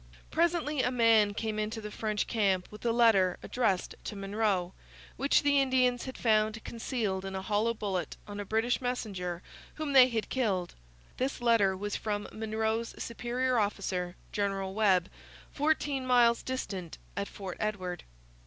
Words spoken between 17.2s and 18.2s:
Fort Edward.